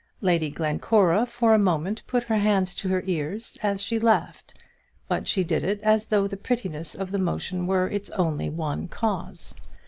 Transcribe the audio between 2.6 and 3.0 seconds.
to